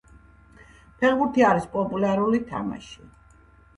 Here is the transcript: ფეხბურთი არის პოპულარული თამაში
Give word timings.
ფეხბურთი 1.03 1.45
არის 1.49 1.69
პოპულარული 1.75 2.43
თამაში 2.51 3.09